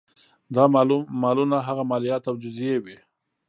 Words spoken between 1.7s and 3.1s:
مالیات او جزیې وې.